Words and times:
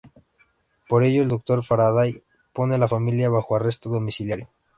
Por 0.89 1.03
ello, 1.03 1.21
el 1.21 1.29
Doctor 1.29 1.63
Faraday 1.63 2.23
pone 2.53 2.73
a 2.73 2.77
la 2.79 2.87
familia 2.87 3.29
bajo 3.29 3.55
arresto 3.55 3.87
domiciliario. 3.89 4.49